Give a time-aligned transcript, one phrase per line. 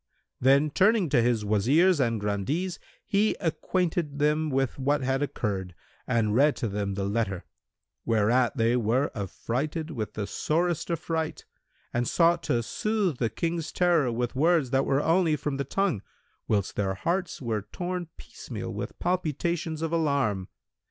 [0.39, 5.75] Then, turning to his Wazirs and Grandees, he acquainted them with what had occurred
[6.07, 7.45] and read to them the letter,
[8.03, 11.45] whereat they were affrighted with the sorest affright
[11.93, 16.01] and sought to soothe the King's terror with words that were only from the tongue,
[16.47, 20.47] whilst their hearts were torn piecemeal with palpitations of alarm.